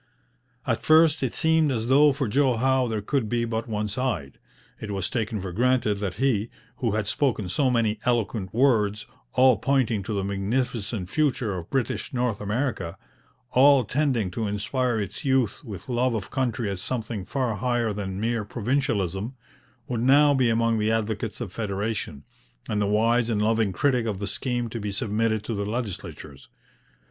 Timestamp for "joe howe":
2.27-2.87